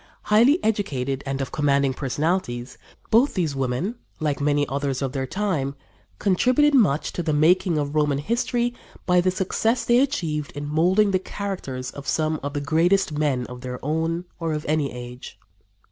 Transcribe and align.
Highly 0.23 0.57
educated 0.63 1.21
and 1.27 1.41
of 1.41 1.51
commanding 1.51 1.93
personalities, 1.93 2.79
both 3.11 3.35
these 3.35 3.55
women, 3.55 3.99
like 4.19 4.41
many 4.41 4.67
others 4.67 4.99
of 5.03 5.11
their 5.11 5.27
time, 5.27 5.75
contributed 6.17 6.73
much 6.73 7.13
to 7.13 7.21
the 7.21 7.33
making 7.33 7.77
of 7.77 7.93
Roman 7.93 8.17
history 8.17 8.73
by 9.05 9.21
the 9.21 9.29
success 9.29 9.85
they 9.85 9.99
achieved 9.99 10.53
in 10.53 10.65
molding 10.65 11.11
the 11.11 11.19
characters 11.19 11.91
of 11.91 12.07
some 12.07 12.39
of 12.41 12.53
the 12.53 12.61
greatest 12.61 13.11
men 13.11 13.45
of 13.45 13.61
their 13.61 13.77
own 13.85 14.25
or 14.39 14.53
of 14.53 14.65
any 14.67 14.91
age. 14.91 15.37